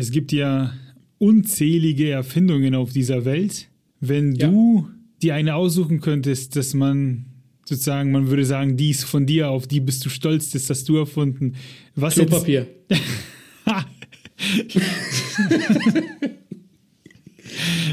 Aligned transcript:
es 0.00 0.10
gibt 0.10 0.32
ja 0.32 0.72
unzählige 1.18 2.10
Erfindungen 2.10 2.74
auf 2.74 2.92
dieser 2.92 3.24
Welt. 3.24 3.68
Wenn 4.00 4.34
Ja. 4.34 4.48
du 4.48 4.88
dir 5.22 5.34
eine 5.34 5.54
aussuchen 5.54 6.00
könntest, 6.00 6.56
dass 6.56 6.72
man 6.74 7.26
sozusagen, 7.66 8.10
man 8.10 8.28
würde 8.28 8.44
sagen, 8.44 8.76
die 8.76 8.90
ist 8.90 9.04
von 9.04 9.26
dir, 9.26 9.50
auf 9.50 9.66
die 9.68 9.80
bist 9.80 10.04
du 10.04 10.08
stolz, 10.08 10.50
das 10.50 10.68
hast 10.70 10.88
du 10.88 10.96
erfunden. 10.96 11.54
Was 11.94 12.14
Klopapier. 12.14 12.66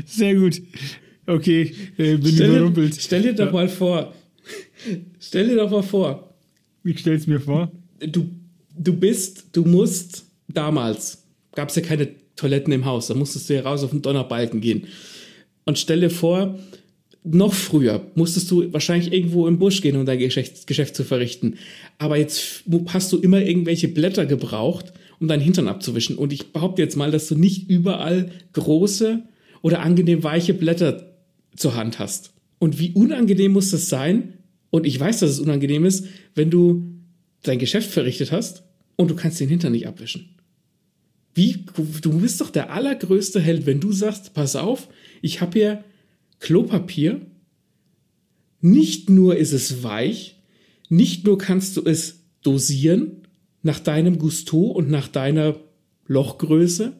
Sehr 0.05 0.35
gut. 0.35 0.61
Okay, 1.25 1.73
äh, 1.97 2.15
bin 2.17 2.25
Stell 2.33 2.47
dir, 2.47 2.55
überrumpelt. 2.55 2.95
stell 2.99 3.21
dir 3.21 3.33
doch 3.33 3.47
Ja. 3.47 3.51
mal 3.51 3.67
vor, 3.67 4.13
stell 5.19 5.49
dir 5.49 5.57
doch 5.57 5.69
mal 5.69 5.83
vor, 5.83 6.33
Ich 6.85 6.99
stell's 6.99 7.27
mir 7.27 7.39
vor. 7.41 7.69
du, 7.99 8.29
du 8.77 8.93
bist, 8.93 9.47
du 9.51 9.63
musst, 9.65 10.25
damals 10.47 11.26
gab 11.57 11.69
es 11.69 11.75
ja 11.75 11.81
keine 11.81 12.09
Toiletten 12.35 12.71
im 12.71 12.85
Haus, 12.85 13.07
da 13.07 13.15
musstest 13.15 13.49
du 13.49 13.55
ja 13.55 13.61
raus 13.61 13.83
auf 13.83 13.89
den 13.89 14.03
Donnerbalken 14.03 14.61
gehen. 14.61 14.85
Und 15.65 15.79
stell 15.79 16.01
dir 16.01 16.11
vor, 16.11 16.59
noch 17.23 17.55
früher 17.55 18.11
musstest 18.13 18.51
du 18.51 18.71
wahrscheinlich 18.71 19.11
irgendwo 19.11 19.47
im 19.47 19.57
Busch 19.57 19.81
gehen, 19.81 19.95
um 19.95 20.05
dein 20.05 20.19
Geschäft, 20.19 20.67
Geschäft 20.67 20.95
zu 20.95 21.03
verrichten. 21.03 21.55
Aber 21.97 22.15
jetzt 22.15 22.63
hast 22.89 23.11
du 23.11 23.17
immer 23.17 23.41
irgendwelche 23.41 23.87
Blätter 23.87 24.27
gebraucht, 24.27 24.93
um 25.19 25.27
deinen 25.27 25.41
Hintern 25.41 25.67
abzuwischen. 25.67 26.15
Und 26.15 26.31
ich 26.31 26.53
behaupte 26.53 26.83
jetzt 26.83 26.95
mal, 26.95 27.09
dass 27.09 27.27
du 27.27 27.35
nicht 27.35 27.67
überall 27.71 28.31
große 28.53 29.23
oder 29.63 29.81
angenehm 29.81 30.23
weiche 30.23 30.53
Blätter 30.53 31.17
zur 31.55 31.75
Hand 31.75 31.97
hast. 31.97 32.33
Und 32.59 32.77
wie 32.77 32.91
unangenehm 32.91 33.51
muss 33.53 33.71
das 33.71 33.89
sein? 33.89 34.35
Und 34.69 34.85
ich 34.85 34.99
weiß, 34.99 35.21
dass 35.21 35.31
es 35.31 35.39
unangenehm 35.39 35.85
ist, 35.85 36.05
wenn 36.35 36.51
du 36.51 37.01
dein 37.41 37.57
Geschäft 37.57 37.89
verrichtet 37.89 38.31
hast 38.31 38.61
und 38.95 39.09
du 39.09 39.15
kannst 39.15 39.39
den 39.39 39.49
Hintern 39.49 39.71
nicht 39.71 39.87
abwischen. 39.87 40.36
Wie, 41.37 41.65
du 42.01 42.19
bist 42.19 42.41
doch 42.41 42.49
der 42.49 42.71
allergrößte 42.71 43.39
Held, 43.39 43.67
wenn 43.67 43.79
du 43.79 43.91
sagst, 43.91 44.33
pass 44.33 44.55
auf, 44.55 44.89
ich 45.21 45.39
habe 45.39 45.59
hier 45.59 45.83
Klopapier. 46.39 47.21
Nicht 48.59 49.11
nur 49.11 49.35
ist 49.35 49.53
es 49.53 49.83
weich, 49.83 50.41
nicht 50.89 51.27
nur 51.27 51.37
kannst 51.37 51.77
du 51.77 51.83
es 51.85 52.23
dosieren 52.41 53.27
nach 53.61 53.79
deinem 53.79 54.17
Gusto 54.17 54.63
und 54.63 54.89
nach 54.89 55.07
deiner 55.07 55.59
Lochgröße, 56.07 56.93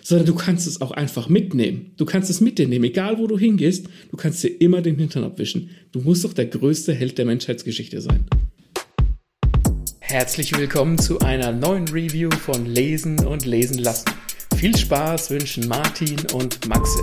sondern 0.00 0.26
du 0.26 0.36
kannst 0.36 0.68
es 0.68 0.80
auch 0.80 0.92
einfach 0.92 1.28
mitnehmen. 1.28 1.90
Du 1.96 2.04
kannst 2.04 2.30
es 2.30 2.40
mit 2.40 2.58
dir 2.58 2.68
nehmen, 2.68 2.84
egal 2.84 3.18
wo 3.18 3.26
du 3.26 3.36
hingehst, 3.36 3.88
du 4.12 4.16
kannst 4.16 4.44
dir 4.44 4.60
immer 4.60 4.80
den 4.80 4.96
Hintern 4.96 5.24
abwischen. 5.24 5.70
Du 5.90 6.02
musst 6.02 6.22
doch 6.22 6.34
der 6.34 6.46
größte 6.46 6.94
Held 6.94 7.18
der 7.18 7.24
Menschheitsgeschichte 7.24 8.00
sein. 8.00 8.26
Herzlich 10.16 10.56
willkommen 10.56 10.96
zu 10.96 11.18
einer 11.18 11.52
neuen 11.52 11.86
Review 11.88 12.30
von 12.30 12.64
Lesen 12.64 13.26
und 13.26 13.44
Lesen 13.44 13.76
lassen. 13.76 14.06
Viel 14.56 14.74
Spaß 14.74 15.28
wünschen 15.28 15.68
Martin 15.68 16.16
und 16.32 16.66
Maxe. 16.66 17.02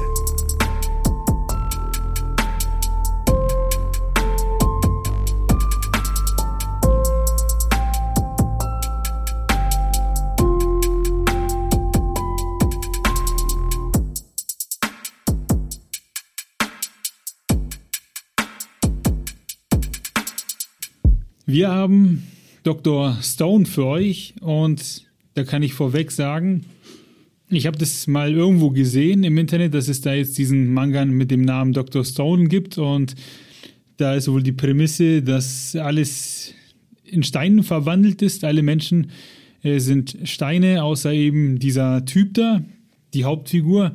Wir 21.46 21.70
haben 21.70 22.33
Dr. 22.64 23.18
Stone 23.22 23.66
für 23.66 23.86
euch 23.86 24.36
und 24.42 25.04
da 25.36 25.44
kann 25.44 25.64
ich 25.64 25.74
vorweg 25.74 26.12
sagen, 26.12 26.66
ich 27.50 27.68
habe 27.68 27.78
das 27.78 28.08
mal 28.08 28.32
irgendwo 28.32 28.72
gesehen 28.72 29.24
im 29.24 29.38
Internet, 29.38 29.74
dass 29.74 29.88
es 29.88 30.02
da 30.02 30.14
jetzt 30.14 30.38
diesen 30.38 30.74
Manga 30.74 31.06
mit 31.06 31.30
dem 31.30 31.42
Namen 31.42 31.74
Dr. 31.74 32.04
Stone 32.04 32.48
gibt 32.48 32.78
und 32.78 33.16
da 33.98 34.16
ist 34.16 34.28
wohl 34.28 34.42
die 34.42 34.52
Prämisse, 34.52 35.22
dass 35.22 35.76
alles 35.76 36.54
in 37.04 37.24
Steinen 37.24 37.64
verwandelt 37.64 38.22
ist. 38.22 38.44
Alle 38.44 38.64
Menschen 38.64 39.12
äh, 39.62 39.80
sind 39.80 40.18
Steine, 40.24 40.84
außer 40.84 41.14
eben 41.14 41.60
dieser 41.60 42.06
Typ 42.06 42.34
da, 42.34 42.64
die 43.14 43.24
Hauptfigur. 43.24 43.94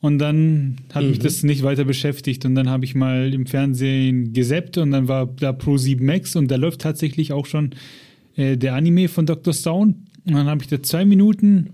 Und 0.00 0.18
dann 0.18 0.76
hat 0.92 1.04
mich 1.04 1.18
das 1.18 1.42
nicht 1.44 1.62
weiter 1.62 1.84
beschäftigt. 1.84 2.44
Und 2.44 2.54
dann 2.54 2.68
habe 2.68 2.84
ich 2.84 2.94
mal 2.94 3.32
im 3.32 3.46
Fernsehen 3.46 4.34
gesappt 4.34 4.76
und 4.76 4.90
dann 4.90 5.08
war 5.08 5.26
da 5.26 5.52
Pro 5.52 5.78
7 5.78 6.04
Max 6.04 6.36
und 6.36 6.50
da 6.50 6.56
läuft 6.56 6.82
tatsächlich 6.82 7.32
auch 7.32 7.46
schon 7.46 7.70
äh, 8.36 8.56
der 8.56 8.74
Anime 8.74 9.08
von 9.08 9.26
Dr. 9.26 9.52
Stone. 9.52 9.94
Und 10.26 10.34
dann 10.34 10.46
habe 10.46 10.62
ich 10.62 10.68
da 10.68 10.82
zwei 10.82 11.04
Minuten 11.04 11.70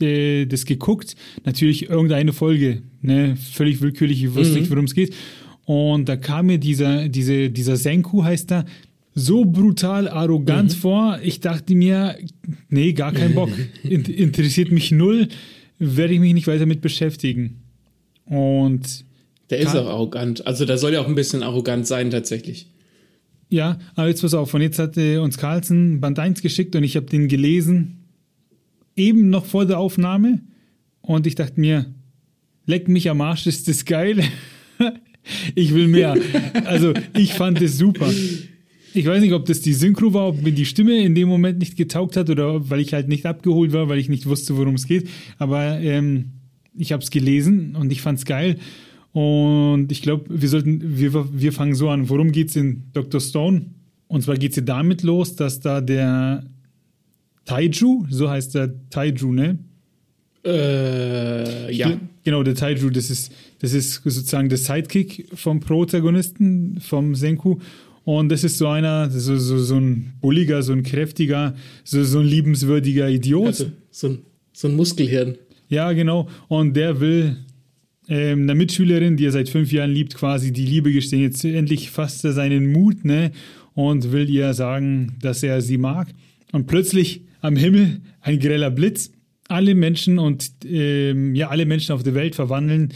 äh, 0.00 0.46
das 0.46 0.64
geguckt. 0.64 1.16
Natürlich 1.44 1.90
irgendeine 1.90 2.32
Folge, 2.32 2.82
ne? 3.02 3.36
völlig 3.36 3.80
willkürlich, 3.80 4.22
ich 4.22 4.34
wusste 4.34 4.58
nicht, 4.58 4.70
worum 4.70 4.84
es 4.84 4.94
geht. 4.94 5.14
Und 5.64 6.08
da 6.08 6.16
kam 6.16 6.46
mir 6.46 6.58
dieser, 6.58 7.08
diese, 7.08 7.50
dieser 7.50 7.76
Senku 7.76 8.24
heißt 8.24 8.52
er, 8.52 8.64
so 9.14 9.44
brutal 9.44 10.08
arrogant 10.08 10.72
vor. 10.72 11.18
Ich 11.22 11.40
dachte 11.40 11.74
mir, 11.74 12.16
nee, 12.68 12.92
gar 12.92 13.12
kein 13.12 13.34
Bock. 13.34 13.50
In, 13.82 14.04
interessiert 14.04 14.70
mich 14.70 14.92
null, 14.92 15.28
werde 15.78 16.14
ich 16.14 16.20
mich 16.20 16.34
nicht 16.34 16.46
weiter 16.46 16.66
mit 16.66 16.80
beschäftigen. 16.80 17.60
Und 18.24 19.04
Der 19.50 19.58
ist 19.58 19.74
auch 19.74 19.88
arrogant. 19.88 20.46
Also 20.46 20.64
der 20.64 20.78
soll 20.78 20.92
ja 20.92 21.00
auch 21.00 21.08
ein 21.08 21.14
bisschen 21.14 21.42
arrogant 21.42 21.86
sein 21.86 22.10
tatsächlich. 22.10 22.68
Ja, 23.50 23.78
aber 23.94 24.08
jetzt 24.08 24.22
pass 24.22 24.34
auf, 24.34 24.50
von 24.50 24.60
jetzt 24.60 24.78
hat 24.78 24.96
äh, 24.96 25.18
uns 25.18 25.38
Carlsen 25.38 26.00
Band 26.00 26.18
1 26.18 26.42
geschickt 26.42 26.76
und 26.76 26.84
ich 26.84 26.96
habe 26.96 27.06
den 27.06 27.28
gelesen, 27.28 28.04
eben 28.96 29.30
noch 29.30 29.46
vor 29.46 29.64
der 29.64 29.78
Aufnahme. 29.78 30.40
Und 31.00 31.26
ich 31.26 31.34
dachte 31.34 31.58
mir, 31.58 31.86
leck 32.66 32.88
mich 32.88 33.08
am 33.08 33.20
Arsch, 33.20 33.46
ist 33.46 33.68
das 33.68 33.84
geil. 33.84 34.22
ich 35.54 35.74
will 35.74 35.88
mehr. 35.88 36.16
Also 36.64 36.92
ich 37.16 37.32
fand 37.32 37.62
es 37.62 37.78
super. 37.78 38.10
Ich 38.94 39.06
weiß 39.06 39.22
nicht, 39.22 39.32
ob 39.32 39.46
das 39.46 39.60
die 39.60 39.74
Synchro 39.74 40.12
war, 40.12 40.28
ob 40.28 40.42
mir 40.42 40.52
die 40.52 40.66
Stimme 40.66 40.98
in 40.98 41.14
dem 41.14 41.28
Moment 41.28 41.58
nicht 41.58 41.76
getaugt 41.76 42.16
hat 42.16 42.28
oder 42.30 42.68
weil 42.68 42.80
ich 42.80 42.92
halt 42.92 43.08
nicht 43.08 43.26
abgeholt 43.26 43.72
war, 43.72 43.88
weil 43.88 43.98
ich 43.98 44.08
nicht 44.08 44.26
wusste, 44.26 44.56
worum 44.56 44.74
es 44.74 44.86
geht. 44.86 45.08
Aber 45.38 45.78
ähm, 45.78 46.32
ich 46.76 46.92
habe 46.92 47.02
es 47.02 47.10
gelesen 47.10 47.76
und 47.76 47.90
ich 47.92 48.02
fand 48.02 48.18
es 48.18 48.24
geil. 48.24 48.58
Und 49.12 49.90
ich 49.90 50.02
glaube, 50.02 50.26
wir 50.28 50.48
sollten, 50.48 50.98
wir, 50.98 51.12
wir 51.32 51.52
fangen 51.52 51.74
so 51.74 51.88
an. 51.88 52.08
Worum 52.08 52.32
geht 52.32 52.50
es 52.50 52.56
in 52.56 52.84
Dr. 52.92 53.20
Stone? 53.20 53.66
Und 54.06 54.22
zwar 54.22 54.36
geht 54.36 54.56
es 54.56 54.64
damit 54.64 55.02
los, 55.02 55.36
dass 55.36 55.60
da 55.60 55.80
der 55.80 56.44
Taiju, 57.44 58.06
so 58.10 58.28
heißt 58.28 58.54
der 58.54 58.74
Taiju, 58.90 59.32
ne? 59.32 59.58
Äh, 60.44 61.72
ja. 61.74 61.98
Genau, 62.24 62.42
der 62.42 62.54
Taiju, 62.54 62.90
das 62.90 63.10
ist, 63.10 63.32
das 63.60 63.72
ist 63.72 64.02
sozusagen 64.04 64.48
der 64.48 64.58
Sidekick 64.58 65.26
vom 65.34 65.60
Protagonisten, 65.60 66.78
vom 66.80 67.14
Senku. 67.14 67.58
Und 68.04 68.30
das 68.30 68.44
ist 68.44 68.56
so 68.56 68.68
einer, 68.68 69.10
so, 69.10 69.36
so, 69.36 69.58
so 69.58 69.76
ein 69.76 70.14
bulliger, 70.20 70.62
so 70.62 70.72
ein 70.72 70.82
kräftiger, 70.82 71.54
so, 71.84 72.02
so 72.04 72.20
ein 72.20 72.26
liebenswürdiger 72.26 73.08
Idiot. 73.08 73.46
Also, 73.46 73.66
so, 73.90 74.08
ein, 74.08 74.18
so 74.52 74.68
ein 74.68 74.76
Muskelhirn. 74.76 75.36
Ja, 75.68 75.92
genau. 75.92 76.28
Und 76.48 76.74
der 76.74 77.00
will 77.00 77.36
ähm, 78.08 78.42
einer 78.42 78.54
Mitschülerin, 78.54 79.16
die 79.16 79.26
er 79.26 79.32
seit 79.32 79.48
fünf 79.48 79.72
Jahren 79.72 79.90
liebt, 79.90 80.14
quasi 80.14 80.52
die 80.52 80.64
Liebe 80.64 80.92
gestehen. 80.92 81.22
Jetzt 81.22 81.44
endlich 81.44 81.90
fasst 81.90 82.24
er 82.24 82.32
seinen 82.32 82.72
Mut, 82.72 83.04
ne? 83.04 83.32
Und 83.74 84.12
will 84.12 84.28
ihr 84.28 84.54
sagen, 84.54 85.16
dass 85.20 85.42
er 85.42 85.60
sie 85.60 85.78
mag. 85.78 86.08
Und 86.52 86.66
plötzlich 86.66 87.22
am 87.40 87.54
Himmel 87.56 88.00
ein 88.20 88.38
greller 88.40 88.70
Blitz. 88.70 89.12
Alle 89.48 89.74
Menschen 89.74 90.18
und 90.18 90.50
ähm, 90.66 91.34
ja, 91.34 91.48
alle 91.48 91.64
Menschen 91.64 91.92
auf 91.92 92.02
der 92.02 92.14
Welt 92.14 92.34
verwandeln 92.34 92.92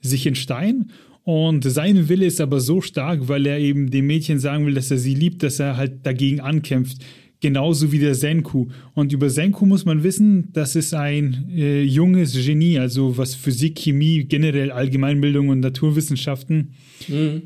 sich 0.00 0.26
in 0.26 0.34
Stein. 0.34 0.90
Und 1.22 1.64
sein 1.64 2.08
Wille 2.10 2.26
ist 2.26 2.40
aber 2.40 2.60
so 2.60 2.82
stark, 2.82 3.28
weil 3.28 3.46
er 3.46 3.58
eben 3.58 3.90
dem 3.90 4.06
Mädchen 4.06 4.38
sagen 4.38 4.66
will, 4.66 4.74
dass 4.74 4.90
er 4.90 4.98
sie 4.98 5.14
liebt, 5.14 5.42
dass 5.42 5.58
er 5.58 5.78
halt 5.78 6.04
dagegen 6.04 6.40
ankämpft. 6.40 6.98
Genauso 7.44 7.92
wie 7.92 7.98
der 7.98 8.14
Senku. 8.14 8.68
Und 8.94 9.12
über 9.12 9.28
Senku 9.28 9.66
muss 9.66 9.84
man 9.84 10.02
wissen, 10.02 10.48
das 10.54 10.76
ist 10.76 10.94
ein 10.94 11.50
äh, 11.54 11.82
junges 11.82 12.32
Genie, 12.42 12.78
also 12.78 13.18
was 13.18 13.34
Physik, 13.34 13.78
Chemie, 13.80 14.24
generell 14.24 14.72
Allgemeinbildung 14.72 15.50
und 15.50 15.60
Naturwissenschaften 15.60 16.70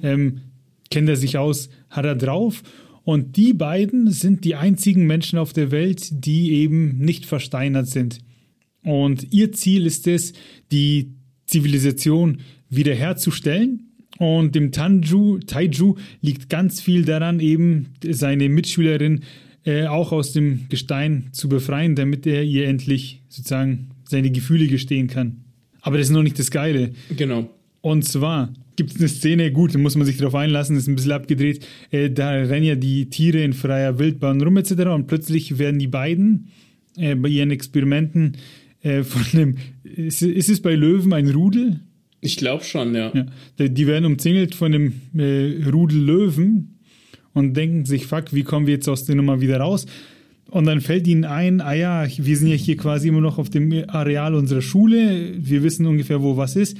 ähm, 0.05 0.43
kennt 0.89 1.09
er 1.09 1.17
sich 1.17 1.37
aus, 1.37 1.69
hat 1.91 2.05
er 2.05 2.15
drauf. 2.15 2.63
Und 3.03 3.37
die 3.37 3.53
beiden 3.53 4.13
sind 4.13 4.45
die 4.45 4.55
einzigen 4.55 5.05
Menschen 5.05 5.37
auf 5.37 5.53
der 5.53 5.73
Welt, 5.73 6.07
die 6.13 6.53
eben 6.53 6.99
nicht 6.99 7.27
versteinert 7.27 7.89
sind. 7.89 8.21
Und 8.85 9.33
ihr 9.33 9.51
Ziel 9.51 9.85
ist 9.85 10.07
es, 10.07 10.33
die 10.71 11.11
Zivilisation 11.47 12.39
wiederherzustellen. 12.71 13.89
Und 14.19 14.55
dem 14.55 14.71
Tanju, 14.71 15.41
Taiju 15.41 15.97
liegt 16.21 16.49
ganz 16.49 16.81
viel 16.81 17.05
daran, 17.05 17.41
eben 17.41 17.95
seine 18.09 18.49
Mitschülerin 18.49 19.25
äh, 19.65 19.87
auch 19.87 20.13
aus 20.13 20.33
dem 20.33 20.67
Gestein 20.69 21.29
zu 21.33 21.49
befreien, 21.49 21.95
damit 21.95 22.27
er 22.27 22.43
ihr 22.43 22.67
endlich 22.67 23.23
sozusagen 23.29 23.91
seine 24.05 24.31
Gefühle 24.31 24.67
gestehen 24.67 25.09
kann. 25.09 25.45
Aber 25.81 25.99
das 25.99 26.09
ist 26.09 26.13
noch 26.13 26.23
nicht 26.23 26.39
das 26.39 26.51
Geile. 26.51 26.93
Genau. 27.17 27.51
Und 27.81 28.05
zwar 28.05 28.53
gibt 28.77 28.93
es 28.93 28.99
eine 28.99 29.09
Szene, 29.09 29.53
gut, 29.53 29.75
da 29.75 29.79
muss 29.79 29.97
man 29.97 30.07
sich 30.07 30.17
darauf 30.17 30.35
einlassen, 30.35 30.77
ist 30.77 30.89
ein 30.89 30.95
bisschen 30.95 31.13
abgedreht. 31.13 31.67
Äh, 31.91 32.11
da 32.11 32.31
rennen 32.31 32.65
ja 32.65 32.75
die 32.75 33.11
Tiere 33.11 33.43
in 33.43 33.53
freier 33.53 33.99
Wildbahn 33.99 34.41
rum 34.41 34.57
etc. 34.57 34.71
Und 34.95 35.07
plötzlich 35.07 35.59
werden 35.59 35.79
die 35.79 35.89
beiden 35.89 36.49
äh, 36.97 37.15
bei 37.15 37.29
ihren 37.29 37.51
Experimenten 37.51 38.37
äh, 38.83 39.03
von 39.03 39.23
einem, 39.33 39.57
ist, 39.83 40.23
ist 40.23 40.49
es 40.49 40.61
bei 40.61 40.75
Löwen 40.75 41.13
ein 41.13 41.29
Rudel? 41.29 41.81
Ich 42.21 42.37
glaube 42.37 42.65
schon, 42.65 42.95
ja. 42.95 43.13
ja. 43.15 43.69
Die 43.69 43.87
werden 43.87 44.05
umzingelt 44.05 44.55
von 44.55 44.75
einem 44.75 44.93
äh, 45.17 45.69
Rudel 45.71 46.01
Löwen 46.01 46.78
und 47.39 47.55
denken 47.55 47.85
sich, 47.85 48.07
fuck, 48.07 48.33
wie 48.33 48.43
kommen 48.43 48.67
wir 48.67 48.75
jetzt 48.75 48.89
aus 48.89 49.05
der 49.05 49.15
Nummer 49.15 49.41
wieder 49.41 49.59
raus? 49.61 49.87
Und 50.51 50.65
dann 50.67 50.81
fällt 50.81 51.07
ihnen 51.07 51.25
ein, 51.25 51.61
ah 51.61 51.75
ja, 51.75 52.07
wir 52.17 52.37
sind 52.37 52.49
ja 52.49 52.55
hier 52.55 52.77
quasi 52.77 53.09
immer 53.09 53.21
noch 53.21 53.39
auf 53.39 53.51
dem 53.51 53.85
Areal 53.89 54.35
unserer 54.35 54.63
Schule, 54.63 55.35
wir 55.39 55.63
wissen 55.63 55.87
ungefähr, 55.87 56.23
wo 56.23 56.37
was 56.37 56.57
ist. 56.57 56.77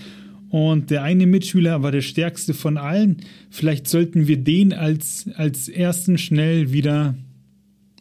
Und 0.51 0.91
der 0.91 1.03
eine 1.03 1.27
Mitschüler 1.27 1.83
war 1.83 1.93
der 1.93 2.01
stärkste 2.01 2.55
von 2.55 2.79
allen. 2.79 3.19
Vielleicht 3.51 3.87
sollten 3.87 4.27
wir 4.27 4.39
den 4.39 4.73
als, 4.73 5.29
als 5.35 5.69
ersten 5.69 6.17
schnell 6.17 6.73
wieder 6.73 7.15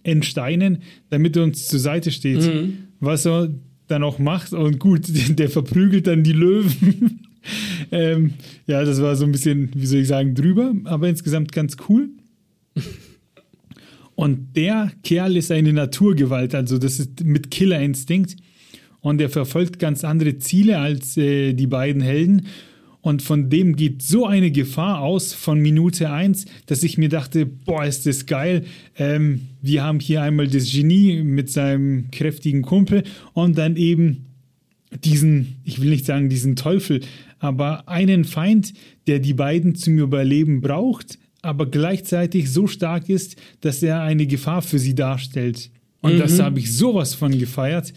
entsteinen, 0.03 0.80
damit 1.10 1.36
er 1.36 1.44
uns 1.44 1.68
zur 1.68 1.80
Seite 1.80 2.12
steht. 2.12 2.42
Mhm. 2.42 2.77
Was 3.01 3.25
er 3.25 3.50
dann 3.88 4.03
auch 4.03 4.19
macht. 4.19 4.53
Und 4.53 4.80
gut, 4.80 5.01
der 5.38 5.50
verprügelt 5.50 6.07
dann 6.07 6.24
die 6.24 6.33
Löwen. 6.33 7.27
ähm, 7.92 8.33
ja, 8.65 8.83
das 8.83 9.01
war 9.01 9.15
so 9.15 9.25
ein 9.25 9.31
bisschen, 9.31 9.69
wie 9.75 9.86
soll 9.86 10.00
ich 10.00 10.07
sagen, 10.07 10.36
drüber, 10.36 10.74
aber 10.86 11.10
insgesamt 11.10 11.51
ganz 11.51 11.77
cool. 11.89 12.10
Und 14.15 14.56
der 14.56 14.91
Kerl 15.03 15.38
ist 15.38 15.51
eine 15.51 15.74
Naturgewalt, 15.74 16.56
also 16.56 16.77
das 16.77 17.00
ist 17.00 17.24
mit 17.24 17.51
Killerinstinkt. 17.51 18.35
Und 19.00 19.21
er 19.21 19.29
verfolgt 19.29 19.77
ganz 19.77 20.03
andere 20.03 20.39
Ziele 20.39 20.79
als 20.79 21.15
äh, 21.18 21.53
die 21.53 21.68
beiden 21.68 22.01
Helden. 22.01 22.47
Und 23.01 23.21
von 23.21 23.50
dem 23.50 23.75
geht 23.75 24.01
so 24.01 24.25
eine 24.25 24.51
Gefahr 24.51 25.01
aus 25.01 25.33
von 25.33 25.59
Minute 25.59 26.09
1, 26.09 26.45
dass 26.65 26.83
ich 26.83 26.97
mir 26.97 27.09
dachte, 27.09 27.45
boah, 27.45 27.85
ist 27.85 28.06
das 28.06 28.25
geil. 28.25 28.65
Ähm, 28.97 29.41
wir 29.62 29.83
haben 29.83 30.00
hier 30.00 30.24
einmal 30.24 30.47
das 30.47 30.71
Genie 30.71 31.21
mit 31.24 31.50
seinem 31.50 32.09
kräftigen 32.12 32.63
Kumpel 32.63 33.03
und 33.33 33.57
dann 33.57 33.75
eben 33.77 34.25
diesen, 35.06 35.57
ich 35.63 35.79
will 35.79 35.89
nicht 35.89 36.06
sagen 36.06 36.27
diesen 36.27 36.56
Teufel, 36.56 37.01
aber 37.39 37.88
einen 37.88 38.25
Feind, 38.25 38.74
der 39.06 39.19
die 39.19 39.33
beiden 39.33 39.75
zum 39.75 40.00
Überleben 40.00 40.62
braucht, 40.62 41.19
aber 41.42 41.66
gleichzeitig 41.66 42.51
so 42.51 42.68
stark 42.68 43.10
ist, 43.10 43.36
dass 43.62 43.84
er 43.84 44.01
eine 44.01 44.28
Gefahr 44.28 44.62
für 44.62 44.80
sie 44.80 44.95
darstellt. 44.95 45.69
Und 46.01 46.16
mhm. 46.16 46.19
das 46.19 46.39
habe 46.39 46.60
ich 46.60 46.74
sowas 46.74 47.13
von 47.13 47.38
gefeiert. 47.38 47.94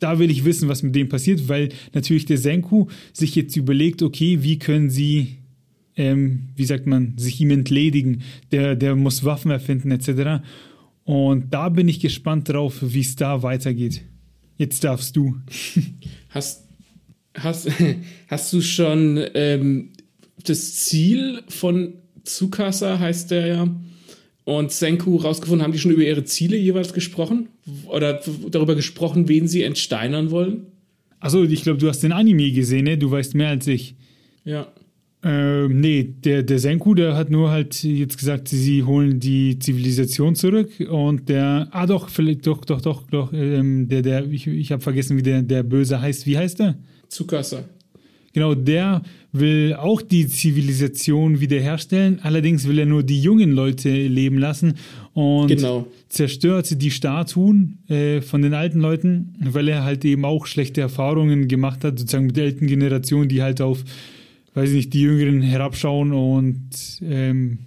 Da 0.00 0.18
will 0.18 0.30
ich 0.30 0.44
wissen, 0.44 0.68
was 0.68 0.82
mit 0.82 0.94
dem 0.94 1.08
passiert, 1.08 1.48
weil 1.48 1.70
natürlich 1.92 2.26
der 2.26 2.38
Senku 2.38 2.88
sich 3.12 3.34
jetzt 3.34 3.56
überlegt, 3.56 4.02
okay, 4.02 4.42
wie 4.42 4.58
können 4.58 4.90
sie, 4.90 5.38
ähm, 5.96 6.48
wie 6.56 6.64
sagt 6.64 6.86
man, 6.86 7.16
sich 7.16 7.40
ihm 7.40 7.50
entledigen. 7.50 8.22
Der, 8.52 8.74
der 8.74 8.96
muss 8.96 9.24
Waffen 9.24 9.50
erfinden, 9.50 9.90
etc. 9.90 10.44
Und 11.04 11.52
da 11.54 11.68
bin 11.68 11.88
ich 11.88 12.00
gespannt 12.00 12.48
drauf, 12.48 12.78
wie 12.80 13.00
es 13.00 13.16
da 13.16 13.42
weitergeht. 13.42 14.02
Jetzt 14.56 14.84
darfst 14.84 15.16
du. 15.16 15.36
Hast, 16.30 16.66
hast, 17.34 17.68
hast 18.28 18.52
du 18.52 18.60
schon 18.60 19.20
ähm, 19.34 19.90
das 20.42 20.74
Ziel 20.74 21.42
von 21.48 21.94
Tsukasa 22.24 22.98
heißt 22.98 23.30
der 23.30 23.46
ja, 23.46 23.68
und 24.44 24.72
Senku 24.72 25.16
rausgefunden? 25.16 25.62
Haben 25.62 25.72
die 25.72 25.78
schon 25.78 25.92
über 25.92 26.02
ihre 26.02 26.24
Ziele 26.24 26.56
jeweils 26.56 26.92
gesprochen? 26.92 27.48
Oder 27.86 28.20
darüber 28.50 28.74
gesprochen, 28.74 29.28
wen 29.28 29.48
sie 29.48 29.62
entsteinern 29.62 30.30
wollen? 30.30 30.66
Achso, 31.20 31.42
ich 31.42 31.62
glaube, 31.62 31.78
du 31.78 31.88
hast 31.88 32.00
den 32.00 32.12
Anime 32.12 32.50
gesehen, 32.52 32.84
ne? 32.84 32.98
Du 32.98 33.10
weißt 33.10 33.34
mehr 33.34 33.48
als 33.48 33.66
ich. 33.66 33.96
Ja. 34.44 34.68
Ähm, 35.22 35.80
nee, 35.80 36.04
der, 36.04 36.42
der 36.42 36.58
Senku, 36.58 36.94
der 36.94 37.16
hat 37.16 37.30
nur 37.30 37.50
halt 37.50 37.82
jetzt 37.82 38.18
gesagt, 38.18 38.48
sie 38.48 38.82
holen 38.82 39.20
die 39.20 39.58
Zivilisation 39.58 40.34
zurück 40.34 40.68
und 40.90 41.30
der, 41.30 41.68
ah 41.70 41.86
doch, 41.86 42.10
vielleicht, 42.10 42.46
doch, 42.46 42.62
doch, 42.66 42.82
doch, 42.82 43.06
doch, 43.10 43.32
ähm, 43.32 43.88
der, 43.88 44.02
der, 44.02 44.26
ich, 44.26 44.46
ich 44.46 44.70
habe 44.70 44.82
vergessen, 44.82 45.16
wie 45.16 45.22
der, 45.22 45.40
der 45.40 45.62
Böse 45.62 45.98
heißt. 45.98 46.26
Wie 46.26 46.36
heißt 46.36 46.58
der? 46.58 46.76
Tsukasa. 47.08 47.64
Genau, 48.34 48.56
der 48.56 49.02
will 49.30 49.74
auch 49.74 50.02
die 50.02 50.26
Zivilisation 50.26 51.38
wiederherstellen. 51.38 52.18
Allerdings 52.22 52.66
will 52.66 52.80
er 52.80 52.86
nur 52.86 53.04
die 53.04 53.22
jungen 53.22 53.52
Leute 53.52 53.90
leben 53.90 54.38
lassen 54.38 54.74
und 55.12 55.46
genau. 55.46 55.86
zerstört 56.08 56.82
die 56.82 56.90
Statuen 56.90 57.78
äh, 57.88 58.20
von 58.20 58.42
den 58.42 58.52
alten 58.52 58.80
Leuten, 58.80 59.36
weil 59.38 59.68
er 59.68 59.84
halt 59.84 60.04
eben 60.04 60.24
auch 60.24 60.46
schlechte 60.46 60.80
Erfahrungen 60.80 61.46
gemacht 61.46 61.84
hat, 61.84 61.96
sozusagen 61.96 62.26
mit 62.26 62.36
der 62.36 62.46
alten 62.46 62.66
Generation, 62.66 63.28
die 63.28 63.40
halt 63.40 63.60
auf, 63.60 63.84
weiß 64.54 64.70
ich 64.70 64.76
nicht, 64.76 64.94
die 64.94 65.02
Jüngeren 65.02 65.40
herabschauen 65.40 66.12
und 66.12 66.70
ähm, 67.02 67.58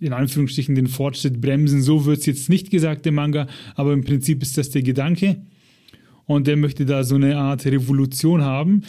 in 0.00 0.12
Anführungsstrichen 0.12 0.74
den 0.74 0.86
Fortschritt 0.86 1.40
bremsen. 1.40 1.80
So 1.80 2.04
wird 2.04 2.18
es 2.18 2.26
jetzt 2.26 2.50
nicht 2.50 2.70
gesagt 2.70 3.06
im 3.06 3.14
Manga, 3.14 3.46
aber 3.74 3.94
im 3.94 4.04
Prinzip 4.04 4.42
ist 4.42 4.58
das 4.58 4.68
der 4.68 4.82
Gedanke. 4.82 5.36
Und 6.26 6.46
er 6.46 6.56
möchte 6.56 6.84
da 6.84 7.04
so 7.04 7.14
eine 7.14 7.38
Art 7.38 7.64
Revolution 7.64 8.42
haben 8.42 8.82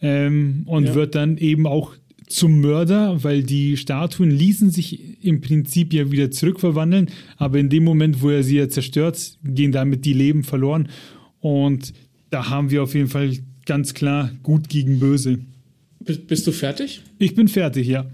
ähm, 0.00 0.62
und 0.66 0.84
ja. 0.84 0.94
wird 0.94 1.14
dann 1.14 1.38
eben 1.38 1.66
auch 1.66 1.94
zum 2.28 2.60
Mörder, 2.60 3.22
weil 3.24 3.42
die 3.42 3.76
Statuen 3.76 4.30
ließen 4.30 4.70
sich 4.70 5.24
im 5.24 5.40
Prinzip 5.40 5.92
ja 5.92 6.10
wieder 6.10 6.30
zurückverwandeln, 6.30 7.10
aber 7.36 7.58
in 7.58 7.70
dem 7.70 7.84
Moment, 7.84 8.22
wo 8.22 8.30
er 8.30 8.42
sie 8.42 8.58
ja 8.58 8.68
zerstört, 8.68 9.38
gehen 9.42 9.72
damit 9.72 10.04
die 10.04 10.12
Leben 10.12 10.44
verloren. 10.44 10.88
Und 11.40 11.94
da 12.30 12.50
haben 12.50 12.70
wir 12.70 12.82
auf 12.82 12.94
jeden 12.94 13.08
Fall 13.08 13.32
ganz 13.64 13.94
klar 13.94 14.30
gut 14.42 14.68
gegen 14.68 14.98
böse. 15.00 15.38
Bist 16.00 16.46
du 16.46 16.52
fertig? 16.52 17.02
Ich 17.18 17.34
bin 17.34 17.48
fertig, 17.48 17.86
ja. 17.86 18.06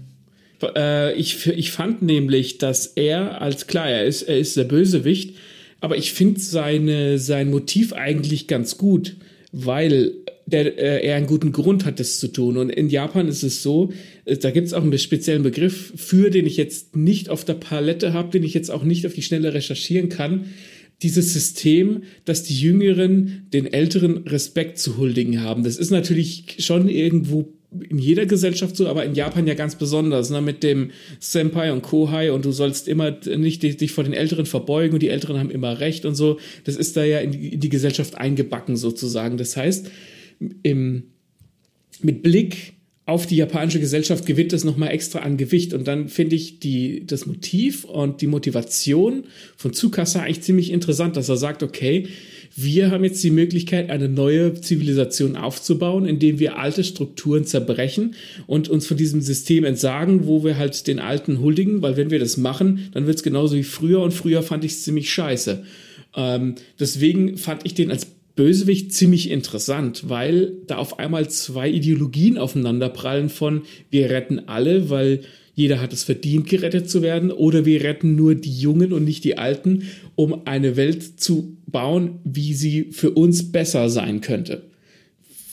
Äh, 0.75 1.13
ich, 1.15 1.47
ich 1.47 1.71
fand 1.71 2.01
nämlich, 2.01 2.57
dass 2.57 2.87
er 2.87 3.41
als 3.41 3.67
klar, 3.67 3.89
er 3.89 4.05
ist, 4.05 4.23
er 4.23 4.37
ist 4.37 4.57
der 4.57 4.63
Bösewicht, 4.63 5.35
aber 5.81 5.97
ich 5.97 6.13
finde 6.13 6.39
seine, 6.39 7.19
sein 7.19 7.51
Motiv 7.51 7.93
eigentlich 7.93 8.47
ganz 8.47 8.77
gut, 8.77 9.17
weil 9.51 10.13
der 10.45 10.77
äh, 10.77 11.05
er 11.05 11.15
einen 11.15 11.27
guten 11.27 11.51
Grund 11.51 11.85
hat, 11.85 11.99
das 11.99 12.19
zu 12.19 12.27
tun. 12.27 12.57
Und 12.57 12.69
in 12.69 12.89
Japan 12.89 13.27
ist 13.27 13.43
es 13.43 13.63
so, 13.63 13.91
äh, 14.25 14.37
da 14.37 14.51
gibt 14.51 14.67
es 14.67 14.73
auch 14.73 14.83
einen 14.83 14.97
speziellen 14.97 15.43
Begriff 15.43 15.93
für, 15.95 16.29
den 16.29 16.45
ich 16.45 16.57
jetzt 16.57 16.95
nicht 16.95 17.29
auf 17.29 17.45
der 17.45 17.55
Palette 17.55 18.13
habe, 18.13 18.29
den 18.29 18.43
ich 18.43 18.53
jetzt 18.53 18.71
auch 18.71 18.83
nicht 18.83 19.05
auf 19.05 19.13
die 19.13 19.23
Schnelle 19.23 19.53
recherchieren 19.53 20.09
kann. 20.09 20.45
Dieses 21.01 21.33
System, 21.33 22.03
dass 22.23 22.43
die 22.43 22.57
Jüngeren 22.57 23.47
den 23.51 23.71
Älteren 23.71 24.19
Respekt 24.27 24.79
zu 24.79 24.97
huldigen 24.97 25.41
haben. 25.41 25.63
Das 25.63 25.77
ist 25.77 25.91
natürlich 25.91 26.57
schon 26.59 26.87
irgendwo 26.87 27.53
in 27.89 27.97
jeder 27.97 28.25
Gesellschaft 28.25 28.77
so, 28.77 28.87
aber 28.87 29.03
in 29.03 29.15
Japan 29.15 29.47
ja 29.47 29.53
ganz 29.53 29.75
besonders, 29.75 30.29
ne, 30.29 30.41
mit 30.41 30.63
dem 30.63 30.91
Senpai 31.19 31.73
und 31.73 31.81
Kohai 31.81 32.31
und 32.31 32.45
du 32.45 32.51
sollst 32.51 32.87
immer 32.87 33.11
nicht 33.11 33.63
dich 33.63 33.91
vor 33.91 34.05
den 34.05 34.13
Älteren 34.13 34.45
verbeugen 34.45 34.93
und 34.93 35.03
die 35.03 35.09
Älteren 35.09 35.37
haben 35.37 35.51
immer 35.51 35.81
Recht 35.81 36.05
und 36.05 36.15
so. 36.15 36.39
Das 36.63 36.77
ist 36.77 36.95
da 36.95 37.03
ja 37.03 37.19
in 37.19 37.31
die, 37.31 37.49
in 37.49 37.59
die 37.59 37.69
Gesellschaft 37.69 38.15
eingebacken 38.15 38.77
sozusagen. 38.77 39.35
Das 39.35 39.57
heißt, 39.57 39.89
im, 40.63 41.03
mit 42.01 42.23
Blick 42.23 42.75
auf 43.07 43.27
die 43.27 43.35
japanische 43.35 43.79
Gesellschaft 43.79 44.25
gewinnt 44.25 44.51
es 44.51 44.63
nochmal 44.63 44.89
extra 44.89 45.19
an 45.19 45.37
Gewicht. 45.37 45.75
Und 45.75 45.87
dann 45.87 46.09
finde 46.09 46.35
ich 46.35 46.59
die, 46.59 47.05
das 47.05 47.27
Motiv 47.27 47.83
und 47.83 48.21
die 48.21 48.27
Motivation 48.27 49.25
von 49.57 49.73
Tsukasa 49.73 50.21
eigentlich 50.21 50.41
ziemlich 50.41 50.71
interessant, 50.71 51.15
dass 51.15 51.29
er 51.29 51.37
sagt, 51.37 51.61
okay, 51.61 52.07
wir 52.55 52.89
haben 52.89 53.03
jetzt 53.03 53.23
die 53.23 53.31
Möglichkeit, 53.31 53.89
eine 53.91 54.09
neue 54.09 54.53
Zivilisation 54.59 55.35
aufzubauen, 55.35 56.05
indem 56.05 56.39
wir 56.39 56.57
alte 56.57 56.83
Strukturen 56.83 57.45
zerbrechen 57.45 58.15
und 58.47 58.69
uns 58.69 58.87
von 58.87 58.97
diesem 58.97 59.21
System 59.21 59.65
entsagen, 59.65 60.25
wo 60.25 60.43
wir 60.43 60.57
halt 60.57 60.87
den 60.87 60.99
Alten 60.99 61.41
huldigen, 61.41 61.81
weil 61.83 61.97
wenn 61.97 62.09
wir 62.09 62.19
das 62.19 62.37
machen, 62.37 62.89
dann 62.93 63.05
wird 63.05 63.17
es 63.17 63.23
genauso 63.23 63.55
wie 63.55 63.63
früher 63.63 64.01
und 64.01 64.13
früher 64.13 64.41
fand 64.41 64.63
ich 64.63 64.71
es 64.71 64.83
ziemlich 64.83 65.13
scheiße. 65.13 65.63
Ähm, 66.15 66.55
deswegen 66.79 67.37
fand 67.37 67.65
ich 67.65 67.73
den 67.73 67.91
als 67.91 68.07
Bösewicht 68.35 68.93
ziemlich 68.93 69.31
interessant, 69.31 70.09
weil 70.09 70.53
da 70.67 70.77
auf 70.77 70.99
einmal 70.99 71.29
zwei 71.29 71.69
Ideologien 71.69 72.37
aufeinanderprallen 72.37 73.29
von 73.29 73.61
wir 73.89 74.09
retten 74.09 74.47
alle, 74.47 74.89
weil 74.89 75.21
jeder 75.53 75.79
hat 75.79 75.93
es 75.93 76.03
verdient, 76.03 76.49
gerettet 76.49 76.89
zu 76.89 77.01
werden, 77.01 77.31
oder 77.31 77.65
wir 77.65 77.81
retten 77.81 78.15
nur 78.15 78.35
die 78.35 78.59
Jungen 78.59 78.91
und 78.91 79.05
nicht 79.05 79.23
die 79.23 79.37
Alten, 79.37 79.83
um 80.15 80.45
eine 80.45 80.75
Welt 80.75 81.19
zu 81.19 81.55
bauen, 81.65 82.19
wie 82.25 82.53
sie 82.53 82.87
für 82.91 83.11
uns 83.11 83.53
besser 83.53 83.89
sein 83.89 84.19
könnte. 84.19 84.63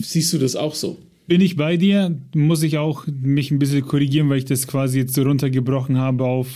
Siehst 0.01 0.33
du 0.33 0.39
das 0.39 0.57
auch 0.57 0.75
so? 0.75 0.99
Bin 1.29 1.41
ich 1.41 1.55
bei 1.55 1.77
dir, 1.77 2.19
muss 2.35 2.65
ich 2.65 2.79
auch 2.79 3.07
mich 3.07 3.53
ein 3.53 3.61
bisschen 3.61 3.83
korrigieren, 3.83 4.29
weil 4.29 4.39
ich 4.39 4.45
das 4.45 4.67
quasi 4.67 4.99
jetzt 4.99 5.15
so 5.15 5.23
runtergebrochen 5.23 5.99
habe 5.99 6.25
auf 6.25 6.49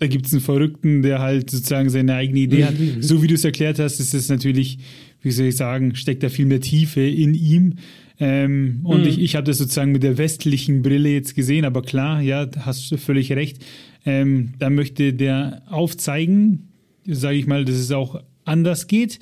da 0.00 0.06
gibt 0.06 0.26
es 0.26 0.32
einen 0.32 0.40
Verrückten, 0.40 1.02
der 1.02 1.18
halt 1.18 1.50
sozusagen 1.50 1.90
seine 1.90 2.14
eigene 2.14 2.40
Idee 2.40 2.64
hat. 2.64 2.80
Mhm. 2.80 3.02
So 3.02 3.22
wie 3.22 3.26
du 3.26 3.34
es 3.34 3.44
erklärt 3.44 3.78
hast, 3.78 4.00
ist 4.00 4.14
es 4.14 4.30
natürlich 4.30 4.78
wie 5.22 5.30
soll 5.30 5.46
ich 5.46 5.56
sagen, 5.56 5.94
steckt 5.94 6.22
da 6.22 6.28
viel 6.28 6.46
mehr 6.46 6.60
Tiefe 6.60 7.00
in 7.00 7.34
ihm. 7.34 7.74
Ähm, 8.18 8.80
und 8.84 9.02
mhm. 9.02 9.06
ich, 9.06 9.18
ich 9.18 9.36
habe 9.36 9.44
das 9.44 9.58
sozusagen 9.58 9.92
mit 9.92 10.02
der 10.02 10.18
westlichen 10.18 10.82
Brille 10.82 11.08
jetzt 11.08 11.34
gesehen, 11.34 11.64
aber 11.64 11.82
klar, 11.82 12.20
ja, 12.20 12.46
hast 12.60 12.90
du 12.90 12.98
völlig 12.98 13.32
recht. 13.32 13.64
Ähm, 14.04 14.52
da 14.58 14.70
möchte 14.70 15.12
der 15.12 15.62
aufzeigen, 15.66 16.68
sage 17.06 17.36
ich 17.36 17.46
mal, 17.46 17.64
dass 17.64 17.76
es 17.76 17.92
auch 17.92 18.22
anders 18.44 18.86
geht. 18.86 19.20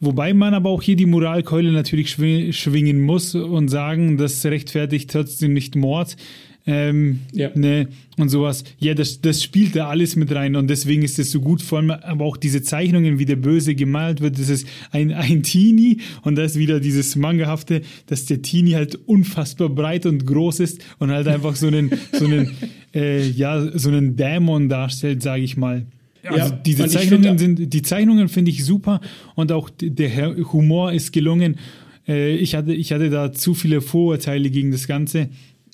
Wobei 0.00 0.34
man 0.34 0.52
aber 0.52 0.70
auch 0.70 0.82
hier 0.82 0.96
die 0.96 1.06
Moralkeule 1.06 1.70
natürlich 1.70 2.10
schwingen 2.10 3.00
muss 3.02 3.36
und 3.36 3.68
sagen, 3.68 4.16
das 4.16 4.44
rechtfertigt 4.44 5.10
trotzdem 5.10 5.52
nicht 5.52 5.76
Mord. 5.76 6.16
Ähm, 6.66 7.20
ja. 7.32 7.50
ne, 7.54 7.88
und 8.18 8.28
sowas. 8.28 8.64
Ja, 8.78 8.94
das, 8.94 9.20
das 9.20 9.42
spielt 9.42 9.74
da 9.74 9.88
alles 9.88 10.16
mit 10.16 10.32
rein 10.32 10.54
und 10.54 10.68
deswegen 10.68 11.02
ist 11.02 11.18
es 11.18 11.32
so 11.32 11.40
gut, 11.40 11.60
vor 11.62 11.78
allem 11.78 11.90
aber 11.90 12.24
auch 12.24 12.36
diese 12.36 12.62
Zeichnungen, 12.62 13.18
wie 13.18 13.24
der 13.24 13.36
Böse 13.36 13.74
gemalt 13.74 14.20
wird, 14.20 14.38
das 14.38 14.48
ist 14.48 14.66
ein, 14.90 15.12
ein 15.12 15.42
Teenie 15.42 15.98
und 16.22 16.36
da 16.36 16.42
ist 16.42 16.56
wieder 16.56 16.78
dieses 16.78 17.16
Mangahafte, 17.16 17.82
dass 18.06 18.26
der 18.26 18.42
Teenie 18.42 18.74
halt 18.74 18.94
unfassbar 19.06 19.68
breit 19.68 20.06
und 20.06 20.26
groß 20.26 20.60
ist 20.60 20.84
und 20.98 21.10
halt 21.10 21.26
einfach 21.26 21.56
so 21.56 21.66
einen, 21.66 21.90
so 22.12 22.26
einen, 22.26 22.50
äh, 22.94 23.26
ja, 23.28 23.76
so 23.76 23.88
einen 23.88 24.16
Dämon 24.16 24.68
darstellt, 24.68 25.22
sage 25.22 25.42
ich 25.42 25.56
mal. 25.56 25.86
Also 26.24 26.54
ja, 26.54 26.60
diese 26.64 26.86
Zeichnungen 26.86 27.36
sind, 27.38 27.74
die 27.74 27.82
Zeichnungen 27.82 28.28
finde 28.28 28.52
ich 28.52 28.64
super 28.64 29.00
und 29.34 29.50
auch 29.50 29.70
der 29.80 30.36
Humor 30.52 30.92
ist 30.92 31.12
gelungen. 31.12 31.56
Äh, 32.06 32.36
ich 32.36 32.54
hatte, 32.54 32.72
ich 32.72 32.92
hatte 32.92 33.10
da 33.10 33.32
zu 33.32 33.54
viele 33.54 33.80
Vorurteile 33.80 34.50
gegen 34.50 34.70
das 34.70 34.86
Ganze 34.86 35.30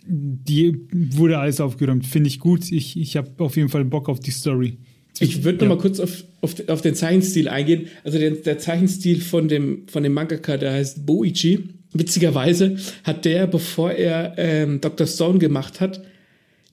die 0.09 0.89
wurde 0.91 1.39
alles 1.39 1.61
aufgeräumt. 1.61 2.07
Finde 2.07 2.29
ich 2.29 2.39
gut. 2.39 2.73
Ich, 2.73 2.99
ich 2.99 3.17
habe 3.17 3.31
auf 3.39 3.57
jeden 3.57 3.69
Fall 3.69 3.85
Bock 3.85 4.09
auf 4.09 4.21
die 4.21 4.31
Story. 4.31 4.79
Ich 5.21 5.45
würde 5.45 5.59
ja. 5.59 5.69
noch 5.69 5.77
mal 5.77 5.81
kurz 5.81 6.01
auf, 6.01 6.25
auf, 6.41 6.55
auf, 6.69 6.81
den 6.81 6.95
Zeichenstil 6.95 7.49
eingehen. 7.49 7.89
Also 8.05 8.19
der, 8.19 8.31
der 8.31 8.59
Zeichenstil 8.59 9.21
von 9.21 9.49
dem, 9.49 9.87
von 9.89 10.03
dem 10.03 10.13
Mangaka, 10.13 10.57
der 10.57 10.73
heißt 10.73 11.05
Boichi. 11.05 11.71
Witzigerweise 11.93 12.77
hat 13.05 13.25
der, 13.25 13.47
bevor 13.47 13.93
er 13.93 14.35
ähm, 14.37 14.81
Dr. 14.81 15.07
Stone 15.07 15.39
gemacht 15.39 15.81
hat, 15.81 16.03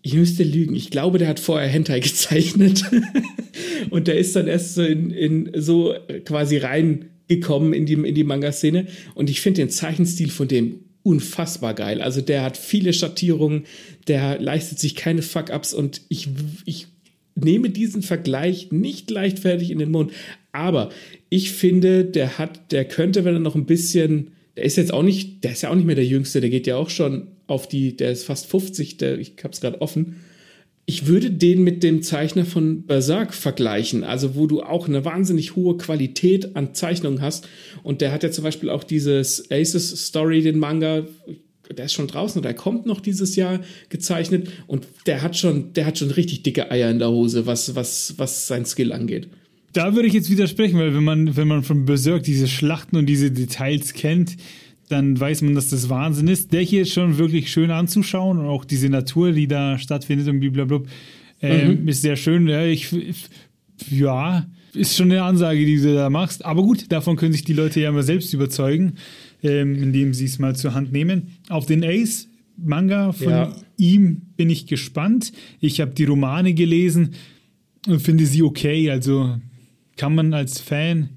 ich 0.01 0.13
müsste 0.13 0.43
lügen, 0.43 0.75
ich 0.75 0.91
glaube, 0.91 1.17
der 1.17 1.27
hat 1.27 1.39
vorher 1.39 1.67
Hentai 1.67 1.99
gezeichnet. 2.01 2.83
und 3.89 4.07
der 4.07 4.17
ist 4.17 4.35
dann 4.35 4.47
erst 4.47 4.75
so 4.75 4.83
in, 4.83 5.09
in 5.09 5.51
so 5.55 5.95
quasi 6.25 6.57
reingekommen 6.57 7.73
in 7.73 7.85
die, 7.85 7.93
in 7.93 8.15
die 8.15 8.23
Manga-Szene. 8.23 8.87
Und 9.15 9.29
ich 9.29 9.41
finde 9.41 9.61
den 9.61 9.69
Zeichenstil 9.69 10.29
von 10.29 10.47
dem 10.47 10.84
unfassbar 11.05 11.75
geil. 11.75 12.01
Also 12.01 12.19
der 12.19 12.41
hat 12.41 12.57
viele 12.57 12.91
Schattierungen, 12.91 13.65
der 14.07 14.39
leistet 14.39 14.79
sich 14.79 14.95
keine 14.95 15.21
Fuck-Ups 15.21 15.73
und 15.73 16.01
ich, 16.09 16.29
ich 16.65 16.87
nehme 17.35 17.69
diesen 17.69 18.01
Vergleich 18.01 18.71
nicht 18.71 19.11
leichtfertig 19.11 19.69
in 19.69 19.77
den 19.77 19.91
Mund. 19.91 20.11
Aber 20.51 20.89
ich 21.29 21.51
finde, 21.51 22.05
der 22.05 22.39
hat, 22.39 22.71
der 22.71 22.85
könnte, 22.85 23.23
wenn 23.23 23.35
er 23.35 23.39
noch 23.39 23.55
ein 23.55 23.67
bisschen, 23.67 24.31
der 24.57 24.63
ist 24.63 24.77
jetzt 24.77 24.93
auch 24.93 25.03
nicht, 25.03 25.43
der 25.43 25.51
ist 25.51 25.61
ja 25.61 25.69
auch 25.69 25.75
nicht 25.75 25.85
mehr 25.85 25.95
der 25.95 26.05
Jüngste, 26.05 26.41
der 26.41 26.49
geht 26.49 26.65
ja 26.65 26.75
auch 26.75 26.89
schon 26.89 27.27
auf 27.45 27.67
die, 27.67 27.95
der 27.95 28.11
ist 28.11 28.23
fast 28.23 28.47
50, 28.47 28.97
der, 28.97 29.19
ich 29.19 29.33
hab's 29.43 29.61
gerade 29.61 29.81
offen 29.81 30.15
ich 30.87 31.07
würde 31.07 31.31
den 31.31 31.63
mit 31.63 31.81
dem 31.81 32.03
Zeichner 32.03 32.45
von 32.45 32.83
Berserk 32.83 33.33
vergleichen, 33.33 34.03
also 34.03 34.35
wo 34.35 34.45
du 34.45 34.61
auch 34.61 34.87
eine 34.87 35.03
wahnsinnig 35.03 35.55
hohe 35.55 35.77
Qualität 35.77 36.55
an 36.55 36.75
Zeichnungen 36.75 37.21
hast. 37.21 37.47
Und 37.81 38.01
der 38.01 38.11
hat 38.11 38.21
ja 38.21 38.29
zum 38.29 38.43
Beispiel 38.43 38.69
auch 38.69 38.83
dieses 38.83 39.49
Aces 39.49 40.07
Story, 40.07 40.43
den 40.43 40.59
Manga, 40.59 41.05
der 41.75 41.85
ist 41.85 41.93
schon 41.93 42.07
draußen 42.07 42.39
oder 42.39 42.49
der 42.49 42.55
kommt 42.55 42.85
noch 42.85 43.01
dieses 43.01 43.35
Jahr 43.35 43.61
gezeichnet 43.89 44.49
und 44.67 44.87
der 45.07 45.23
hat 45.23 45.35
schon, 45.35 45.73
der 45.73 45.87
hat 45.87 45.97
schon 45.97 46.11
richtig 46.11 46.43
dicke 46.43 46.69
Eier 46.69 46.91
in 46.91 46.99
der 46.99 47.09
Hose, 47.09 47.47
was, 47.47 47.73
was, 47.73 48.13
was 48.17 48.47
sein 48.47 48.65
Skill 48.65 48.91
angeht. 48.91 49.27
Da 49.73 49.95
würde 49.95 50.07
ich 50.07 50.13
jetzt 50.13 50.29
widersprechen, 50.29 50.77
weil 50.77 50.93
wenn 50.93 51.03
man, 51.03 51.35
wenn 51.35 51.47
man 51.47 51.63
von 51.63 51.85
Berserk 51.85 52.23
diese 52.23 52.47
Schlachten 52.47 52.95
und 52.95 53.07
diese 53.07 53.31
Details 53.31 53.93
kennt, 53.93 54.37
dann 54.89 55.19
weiß 55.19 55.41
man, 55.41 55.55
dass 55.55 55.69
das 55.69 55.89
Wahnsinn 55.89 56.27
ist. 56.27 56.53
Der 56.53 56.61
hier 56.61 56.83
ist 56.83 56.93
schon 56.93 57.17
wirklich 57.17 57.51
schön 57.51 57.71
anzuschauen 57.71 58.37
und 58.37 58.45
auch 58.45 58.65
diese 58.65 58.89
Natur, 58.89 59.31
die 59.31 59.47
da 59.47 59.77
stattfindet 59.77 60.27
und 60.27 60.39
blablabla, 60.39 60.81
äh, 61.41 61.69
mhm. 61.69 61.87
ist 61.87 62.01
sehr 62.01 62.15
schön. 62.15 62.47
Ja, 62.47 62.63
ich, 62.65 62.93
ja, 63.89 64.45
ist 64.73 64.95
schon 64.95 65.11
eine 65.11 65.23
Ansage, 65.23 65.65
die 65.65 65.77
du 65.77 65.95
da 65.95 66.09
machst. 66.09 66.45
Aber 66.45 66.61
gut, 66.61 66.91
davon 66.91 67.15
können 67.15 67.33
sich 67.33 67.43
die 67.43 67.53
Leute 67.53 67.79
ja 67.79 67.91
mal 67.91 68.03
selbst 68.03 68.33
überzeugen, 68.33 68.95
ähm, 69.41 69.75
indem 69.75 70.13
sie 70.13 70.25
es 70.25 70.37
mal 70.37 70.55
zur 70.55 70.73
Hand 70.73 70.91
nehmen. 70.91 71.33
Auf 71.49 71.65
den 71.65 71.83
Ace 71.83 72.27
Manga 72.57 73.11
von 73.11 73.29
ja. 73.29 73.55
ihm 73.77 74.21
bin 74.37 74.49
ich 74.49 74.67
gespannt. 74.67 75.33
Ich 75.59 75.81
habe 75.81 75.91
die 75.91 76.05
Romane 76.05 76.53
gelesen 76.53 77.15
und 77.87 78.01
finde 78.01 78.25
sie 78.25 78.43
okay. 78.43 78.89
Also 78.91 79.37
kann 79.97 80.15
man 80.15 80.33
als 80.33 80.59
Fan 80.59 81.09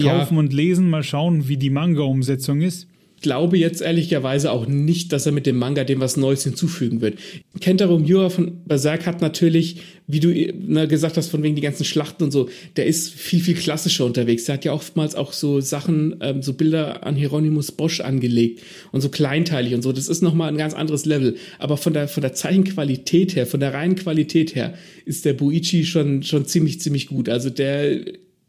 kaufen 0.00 0.34
ja. 0.34 0.40
und 0.40 0.52
lesen, 0.52 0.88
mal 0.88 1.02
schauen, 1.02 1.48
wie 1.48 1.56
die 1.56 1.70
Manga-Umsetzung 1.70 2.62
ist 2.62 2.88
glaube 3.22 3.56
jetzt 3.56 3.80
ehrlicherweise 3.80 4.50
auch 4.50 4.66
nicht, 4.66 5.12
dass 5.12 5.24
er 5.26 5.32
mit 5.32 5.46
dem 5.46 5.56
Manga 5.56 5.84
dem 5.84 6.00
was 6.00 6.16
Neues 6.16 6.44
hinzufügen 6.44 7.00
wird. 7.00 7.18
Kentaro 7.60 7.98
Miura 7.98 8.28
von 8.28 8.64
Berserk 8.66 9.06
hat 9.06 9.20
natürlich, 9.20 9.76
wie 10.06 10.20
du 10.20 10.52
na, 10.60 10.86
gesagt 10.86 11.16
hast, 11.16 11.28
von 11.28 11.42
wegen 11.42 11.56
die 11.56 11.62
ganzen 11.62 11.84
Schlachten 11.84 12.24
und 12.24 12.32
so, 12.32 12.48
der 12.76 12.86
ist 12.86 13.14
viel, 13.14 13.40
viel 13.40 13.54
klassischer 13.54 14.04
unterwegs. 14.04 14.44
Der 14.44 14.54
hat 14.54 14.64
ja 14.64 14.72
oftmals 14.72 15.14
auch 15.14 15.32
so 15.32 15.60
Sachen, 15.60 16.16
ähm, 16.20 16.42
so 16.42 16.52
Bilder 16.52 17.06
an 17.06 17.16
Hieronymus 17.16 17.72
Bosch 17.72 18.00
angelegt 18.00 18.60
und 18.90 19.00
so 19.00 19.08
kleinteilig 19.08 19.74
und 19.74 19.82
so. 19.82 19.92
Das 19.92 20.08
ist 20.08 20.22
nochmal 20.22 20.48
ein 20.48 20.58
ganz 20.58 20.74
anderes 20.74 21.04
Level. 21.04 21.36
Aber 21.58 21.76
von 21.76 21.92
der, 21.92 22.08
von 22.08 22.20
der 22.20 22.34
Zeichenqualität 22.34 23.36
her, 23.36 23.46
von 23.46 23.60
der 23.60 23.72
reinen 23.72 23.94
Qualität 23.94 24.54
her, 24.54 24.74
ist 25.04 25.24
der 25.24 25.32
Buichi 25.32 25.84
schon, 25.84 26.22
schon 26.22 26.46
ziemlich, 26.46 26.80
ziemlich 26.80 27.06
gut. 27.06 27.28
Also 27.28 27.48
der 27.48 28.00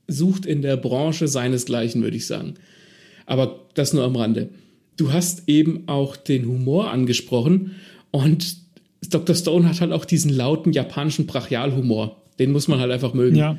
sucht 0.08 0.46
in 0.46 0.62
der 0.62 0.78
Branche 0.78 1.28
seinesgleichen, 1.28 2.02
würde 2.04 2.18
ich 2.18 2.28
sagen. 2.28 2.56
Aber 3.26 3.68
das 3.74 3.94
nur 3.94 4.04
am 4.04 4.16
Rande. 4.16 4.50
Du 4.98 5.12
hast 5.12 5.48
eben 5.48 5.88
auch 5.88 6.16
den 6.16 6.46
Humor 6.46 6.92
angesprochen 6.92 7.72
und 8.12 8.58
Dr. 9.10 9.36
Stone 9.36 9.68
hat 9.68 9.82
halt 9.82 9.92
auch 9.92 10.06
diesen 10.06 10.32
lauten 10.32 10.72
japanischen 10.72 11.26
Brachialhumor. 11.26 12.22
Den 12.40 12.52
muss 12.52 12.68
man 12.68 12.80
halt 12.80 12.92
einfach 12.92 13.14
mögen. 13.14 13.36
Ja, 13.36 13.58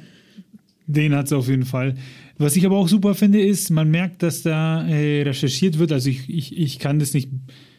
den 0.87 1.15
hat 1.15 1.27
es 1.27 1.33
auf 1.33 1.49
jeden 1.49 1.65
Fall. 1.65 1.95
Was 2.39 2.57
ich 2.57 2.67
aber 2.67 2.77
auch 2.77 2.89
super 2.89 3.15
finde, 3.15 3.41
ist, 3.41 3.71
man 3.71 3.91
merkt, 3.91 4.23
dass 4.23 4.43
da 4.43 4.87
äh, 4.87 5.23
recherchiert 5.23 5.79
wird. 5.79 5.93
Also 5.93 6.11
ich, 6.11 6.29
ich, 6.29 6.57
ich 6.59 6.79
kann 6.79 6.99
das 6.99 7.15
nicht 7.15 7.31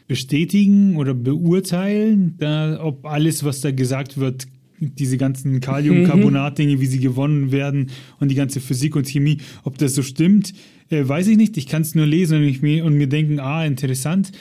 bestätigen 0.07 0.97
oder 0.97 1.13
beurteilen, 1.13 2.35
da, 2.38 2.79
ob 2.81 3.05
alles, 3.05 3.43
was 3.43 3.62
da 3.62 3.71
gesagt 3.71 4.17
wird, 4.17 4.47
diese 4.79 5.17
ganzen 5.17 5.60
Kaliumcarbonat-Dinge, 5.60 6.79
wie 6.79 6.86
sie 6.86 7.00
gewonnen 7.00 7.51
werden 7.51 7.91
und 8.20 8.29
die 8.29 8.36
ganze 8.36 8.60
Physik 8.60 8.96
und 8.96 9.08
Chemie, 9.08 9.38
ob 9.63 9.77
das 9.77 9.96
so 9.96 10.03
stimmt. 10.03 10.53
Äh, 10.89 11.08
weiß 11.08 11.27
ich 11.27 11.38
nicht, 11.38 11.58
ich 11.58 11.67
kann 11.67 11.82
es 11.82 11.96
nur 11.96 12.05
lesen 12.05 12.46
und, 12.46 12.62
mir, 12.62 12.86
und 12.86 12.96
mir 12.96 13.08
denken, 13.08 13.39
ah, 13.39 13.65
interessant. 13.65 14.32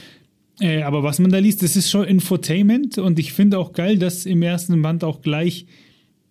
Äh, 0.60 0.82
aber 0.82 1.02
was 1.02 1.18
man 1.18 1.30
da 1.30 1.38
liest, 1.38 1.62
das 1.62 1.76
ist 1.76 1.90
schon 1.90 2.04
Infotainment 2.04 2.98
und 2.98 3.18
ich 3.18 3.32
finde 3.32 3.58
auch 3.58 3.72
geil, 3.72 3.98
dass 3.98 4.26
im 4.26 4.42
ersten 4.42 4.80
Band 4.82 5.02
auch 5.02 5.20
gleich 5.20 5.66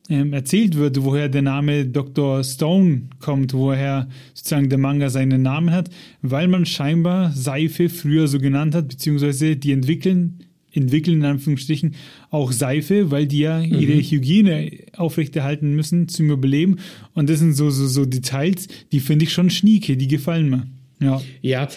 ähm, 0.09 0.33
erzählt 0.33 0.77
wird, 0.77 1.03
woher 1.03 1.29
der 1.29 1.41
Name 1.41 1.85
Dr. 1.85 2.43
Stone 2.43 3.03
kommt, 3.19 3.53
woher 3.53 4.09
sozusagen 4.33 4.69
der 4.69 4.77
Manga 4.77 5.09
seinen 5.09 5.41
Namen 5.41 5.71
hat, 5.71 5.89
weil 6.21 6.47
man 6.47 6.65
scheinbar 6.65 7.31
Seife 7.31 7.89
früher 7.89 8.27
so 8.27 8.39
genannt 8.39 8.75
hat, 8.75 8.89
beziehungsweise 8.89 9.55
die 9.55 9.71
entwickeln 9.71 10.39
entwickeln, 10.73 11.19
in 11.19 11.25
Anführungsstrichen, 11.25 11.95
auch 12.29 12.51
Seife, 12.51 13.11
weil 13.11 13.27
die 13.27 13.39
ja 13.39 13.59
mhm. 13.59 13.79
ihre 13.79 13.93
Hygiene 13.93 14.71
aufrechterhalten 14.95 15.75
müssen 15.75 16.07
zum 16.07 16.29
Überleben. 16.29 16.77
Und 17.13 17.29
das 17.29 17.39
sind 17.39 17.53
so, 17.53 17.69
so, 17.69 17.87
so 17.87 18.05
Details, 18.05 18.67
die 18.91 18.99
finde 18.99 19.25
ich 19.25 19.33
schon 19.33 19.49
schnieke, 19.49 19.97
die 19.97 20.07
gefallen 20.07 20.49
mir. 20.49 20.67
Ja. 20.99 21.21
Ja. 21.41 21.67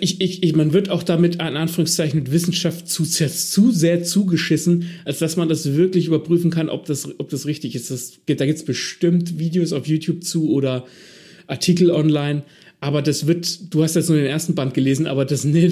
Ich, 0.00 0.20
ich, 0.20 0.44
ich, 0.44 0.54
man 0.54 0.72
wird 0.72 0.88
auch 0.88 1.02
damit 1.02 1.36
in 1.36 1.40
Anführungszeichen 1.40 2.20
mit 2.20 2.30
Wissenschaft 2.30 2.88
zu 2.88 3.04
sehr, 3.04 3.28
zu 3.28 3.72
sehr 3.72 4.04
zugeschissen, 4.04 4.84
als 5.04 5.18
dass 5.18 5.36
man 5.36 5.48
das 5.48 5.74
wirklich 5.74 6.06
überprüfen 6.06 6.50
kann, 6.50 6.68
ob 6.68 6.84
das, 6.84 7.18
ob 7.18 7.28
das 7.28 7.46
richtig 7.46 7.74
ist. 7.74 7.90
Das, 7.90 8.20
da 8.26 8.46
gibt 8.46 8.58
es 8.58 8.64
bestimmt 8.64 9.38
Videos 9.38 9.72
auf 9.72 9.88
YouTube 9.88 10.22
zu 10.22 10.50
oder 10.52 10.86
Artikel 11.48 11.90
online. 11.90 12.44
Aber 12.80 13.02
das 13.02 13.26
wird, 13.26 13.74
du 13.74 13.82
hast 13.82 13.94
jetzt 13.94 14.08
nur 14.08 14.18
den 14.18 14.26
ersten 14.26 14.54
Band 14.54 14.72
gelesen, 14.74 15.06
aber 15.06 15.24
das, 15.24 15.44
nee, 15.44 15.70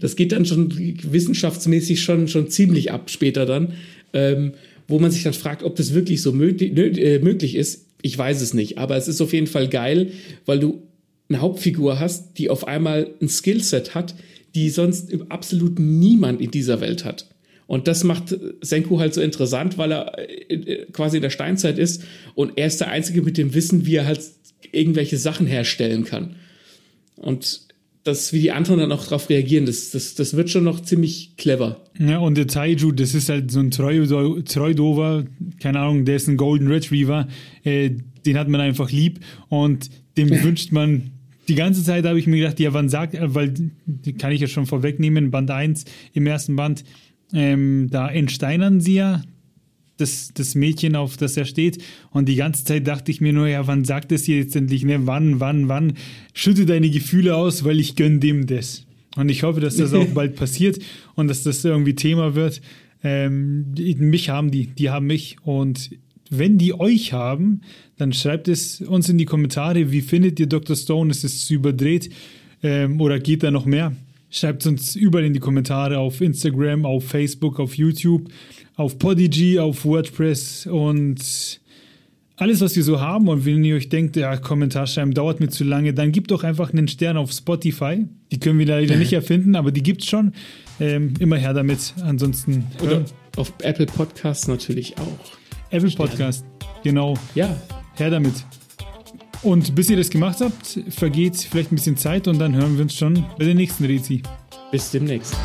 das 0.00 0.16
geht 0.16 0.32
dann 0.32 0.46
schon 0.46 0.72
wissenschaftsmäßig 1.02 2.00
schon, 2.00 2.28
schon 2.28 2.48
ziemlich 2.48 2.92
ab 2.92 3.10
später 3.10 3.46
dann, 3.46 3.74
ähm, 4.12 4.52
wo 4.88 4.98
man 4.98 5.10
sich 5.10 5.24
dann 5.24 5.34
fragt, 5.34 5.62
ob 5.62 5.76
das 5.76 5.94
wirklich 5.94 6.22
so 6.22 6.32
möglich, 6.32 6.76
äh, 6.76 7.18
möglich 7.18 7.54
ist. 7.56 7.86
Ich 8.02 8.16
weiß 8.16 8.40
es 8.40 8.54
nicht, 8.54 8.78
aber 8.78 8.96
es 8.96 9.08
ist 9.08 9.20
auf 9.20 9.32
jeden 9.32 9.46
Fall 9.46 9.68
geil, 9.68 10.12
weil 10.44 10.60
du 10.60 10.82
eine 11.28 11.40
Hauptfigur 11.40 11.98
hast, 11.98 12.38
die 12.38 12.50
auf 12.50 12.68
einmal 12.68 13.10
ein 13.20 13.28
Skillset 13.28 13.94
hat, 13.94 14.14
die 14.54 14.70
sonst 14.70 15.12
absolut 15.28 15.78
niemand 15.78 16.40
in 16.40 16.50
dieser 16.50 16.80
Welt 16.80 17.04
hat. 17.04 17.26
Und 17.66 17.88
das 17.88 18.04
macht 18.04 18.36
Senku 18.60 19.00
halt 19.00 19.12
so 19.12 19.20
interessant, 19.20 19.76
weil 19.76 19.92
er 19.92 20.18
äh, 20.18 20.86
quasi 20.92 21.16
in 21.16 21.22
der 21.22 21.30
Steinzeit 21.30 21.78
ist 21.78 22.04
und 22.34 22.52
er 22.56 22.68
ist 22.68 22.80
der 22.80 22.88
Einzige 22.88 23.22
mit 23.22 23.36
dem 23.38 23.54
Wissen, 23.54 23.86
wie 23.86 23.96
er 23.96 24.06
halt 24.06 24.20
irgendwelche 24.72 25.18
Sachen 25.18 25.46
herstellen 25.46 26.04
kann. 26.04 26.36
Und 27.16 27.66
das, 28.04 28.32
wie 28.32 28.40
die 28.40 28.52
anderen 28.52 28.78
dann 28.80 28.92
auch 28.92 29.04
darauf 29.04 29.28
reagieren, 29.28 29.66
das, 29.66 29.90
das, 29.90 30.14
das 30.14 30.36
wird 30.36 30.50
schon 30.50 30.64
noch 30.64 30.80
ziemlich 30.80 31.36
clever. 31.36 31.84
Ja, 31.98 32.18
und 32.18 32.36
der 32.36 32.46
Taiju, 32.46 32.92
das 32.92 33.14
ist 33.14 33.28
halt 33.28 33.50
so 33.50 33.58
ein 33.58 33.70
Treudover, 33.70 35.24
keine 35.60 35.80
Ahnung, 35.80 36.04
der 36.04 36.16
ist 36.16 36.28
ein 36.28 36.36
Golden 36.36 36.68
Retriever, 36.68 37.26
äh, 37.64 37.90
den 38.24 38.38
hat 38.38 38.48
man 38.48 38.60
einfach 38.60 38.90
lieb 38.90 39.20
und 39.48 39.90
dem 40.16 40.30
wünscht 40.42 40.72
man 40.72 41.10
die 41.48 41.54
ganze 41.54 41.84
Zeit 41.84 42.04
habe 42.04 42.18
ich 42.18 42.26
mir 42.26 42.38
gedacht, 42.38 42.58
ja, 42.58 42.72
wann 42.72 42.88
sagt 42.88 43.14
er, 43.14 43.34
weil 43.34 43.54
die 43.86 44.12
kann 44.14 44.32
ich 44.32 44.40
ja 44.40 44.48
schon 44.48 44.66
vorwegnehmen, 44.66 45.30
Band 45.30 45.50
1 45.50 45.84
im 46.12 46.26
ersten 46.26 46.56
Band, 46.56 46.84
ähm, 47.32 47.88
da 47.90 48.08
entsteinern 48.08 48.80
sie 48.80 48.94
ja 48.94 49.22
das, 49.96 50.30
das 50.34 50.54
Mädchen, 50.54 50.96
auf 50.96 51.16
das 51.16 51.36
er 51.36 51.44
steht. 51.44 51.82
Und 52.10 52.28
die 52.28 52.36
ganze 52.36 52.64
Zeit 52.64 52.86
dachte 52.86 53.10
ich 53.10 53.20
mir 53.20 53.32
nur, 53.32 53.48
ja, 53.48 53.66
wann 53.66 53.84
sagt 53.84 54.12
es 54.12 54.24
hier 54.24 54.36
jetzt 54.36 54.56
endlich, 54.56 54.84
ne? 54.84 55.06
Wann, 55.06 55.40
wann, 55.40 55.68
wann? 55.68 55.94
Schütte 56.34 56.66
deine 56.66 56.90
Gefühle 56.90 57.36
aus, 57.36 57.64
weil 57.64 57.80
ich 57.80 57.96
gönne 57.96 58.18
dem 58.18 58.46
das. 58.46 58.86
Und 59.16 59.30
ich 59.30 59.42
hoffe, 59.42 59.60
dass 59.60 59.76
das 59.76 59.94
auch 59.94 60.06
bald 60.14 60.36
passiert 60.36 60.78
und 61.14 61.28
dass 61.28 61.42
das 61.42 61.64
irgendwie 61.64 61.94
Thema 61.94 62.34
wird. 62.34 62.60
Ähm, 63.02 63.74
mich 63.98 64.28
haben 64.28 64.50
die, 64.50 64.66
die 64.66 64.90
haben 64.90 65.06
mich. 65.06 65.36
Und 65.42 65.90
wenn 66.30 66.58
die 66.58 66.78
euch 66.78 67.12
haben, 67.12 67.62
dann 67.96 68.12
schreibt 68.12 68.48
es 68.48 68.80
uns 68.80 69.08
in 69.08 69.18
die 69.18 69.24
Kommentare, 69.24 69.90
wie 69.92 70.02
findet 70.02 70.38
ihr 70.40 70.46
Dr. 70.46 70.76
Stone? 70.76 71.10
Ist 71.10 71.24
es 71.24 71.46
zu 71.46 71.54
überdreht 71.54 72.10
ähm, 72.62 73.00
oder 73.00 73.18
geht 73.18 73.42
da 73.42 73.50
noch 73.50 73.64
mehr? 73.64 73.92
Schreibt 74.30 74.62
es 74.62 74.66
uns 74.66 74.96
überall 74.96 75.24
in 75.24 75.32
die 75.32 75.40
Kommentare 75.40 75.98
auf 75.98 76.20
Instagram, 76.20 76.84
auf 76.84 77.04
Facebook, 77.04 77.60
auf 77.60 77.76
YouTube, 77.76 78.28
auf 78.74 78.98
Podigy, 78.98 79.58
auf 79.58 79.84
WordPress 79.84 80.66
und 80.66 81.60
alles, 82.36 82.60
was 82.60 82.76
wir 82.76 82.84
so 82.84 83.00
haben. 83.00 83.28
Und 83.28 83.46
wenn 83.46 83.64
ihr 83.64 83.76
euch 83.76 83.88
denkt, 83.88 84.16
ja, 84.16 84.36
Kommentarschreiben 84.36 85.14
dauert 85.14 85.40
mir 85.40 85.48
zu 85.48 85.64
lange, 85.64 85.94
dann 85.94 86.12
gebt 86.12 86.30
doch 86.30 86.44
einfach 86.44 86.72
einen 86.72 86.88
Stern 86.88 87.16
auf 87.16 87.32
Spotify. 87.32 88.04
Die 88.30 88.38
können 88.38 88.58
wir 88.58 88.66
leider 88.66 88.96
nicht 88.96 89.12
erfinden, 89.14 89.56
aber 89.56 89.72
die 89.72 89.82
gibt 89.82 90.02
es 90.02 90.08
schon. 90.08 90.32
Ähm, 90.78 91.14
immer 91.18 91.36
her 91.36 91.54
damit. 91.54 91.94
Ansonsten. 92.02 92.66
Oder 92.82 93.04
auf 93.36 93.52
Apple 93.62 93.86
Podcasts 93.86 94.48
natürlich 94.48 94.98
auch. 94.98 95.36
Apple 95.70 95.90
Podcast, 95.90 96.44
genau. 96.82 97.14
Ja. 97.34 97.56
Her 97.94 98.10
damit. 98.10 98.34
Und 99.42 99.74
bis 99.74 99.90
ihr 99.90 99.96
das 99.96 100.10
gemacht 100.10 100.38
habt, 100.40 100.80
vergeht 100.88 101.36
vielleicht 101.36 101.72
ein 101.72 101.76
bisschen 101.76 101.96
Zeit 101.96 102.28
und 102.28 102.38
dann 102.38 102.54
hören 102.54 102.76
wir 102.76 102.82
uns 102.82 102.94
schon 102.94 103.24
bei 103.38 103.44
der 103.44 103.54
nächsten 103.54 103.84
Rezi. 103.84 104.22
Bis 104.70 104.90
demnächst. 104.90 105.36